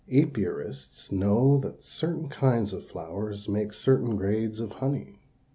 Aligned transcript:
Apiarists 0.11 1.11
know 1.11 1.59
that 1.59 1.83
certain 1.83 2.27
kinds 2.27 2.73
of 2.73 2.87
flowers 2.87 3.47
make 3.47 3.71
certain 3.71 4.15
grades 4.15 4.59
of 4.59 4.71
honey. 4.71 5.19